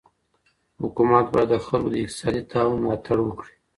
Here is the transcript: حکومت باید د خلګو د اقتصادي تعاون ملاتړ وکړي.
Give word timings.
حکومت 0.81 1.25
باید 1.33 1.49
د 1.53 1.55
خلګو 1.65 1.89
د 1.91 1.95
اقتصادي 2.03 2.41
تعاون 2.51 2.77
ملاتړ 2.83 3.17
وکړي. 3.23 3.53